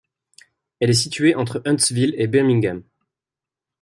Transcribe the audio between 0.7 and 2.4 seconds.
Elle est située entre Huntsville et